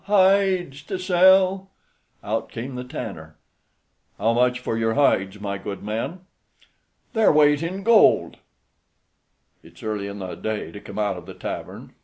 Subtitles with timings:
[0.05, 1.69] hides to sell.'"
[2.23, 3.37] Out came the tanner:
[4.17, 6.21] "How much for your hides, my good men?"
[7.13, 8.37] "Their weight in gold."
[9.61, 11.93] "It's early in the day to come out of the tavern."